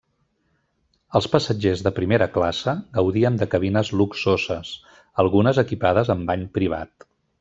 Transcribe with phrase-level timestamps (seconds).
[1.17, 4.73] Els passatgers de primera classe gaudien de cabines luxoses,
[5.25, 7.07] algunes equipades amb bany privat.